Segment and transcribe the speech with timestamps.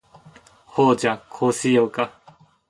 [0.65, 2.17] ほーじゃ、こうしようか？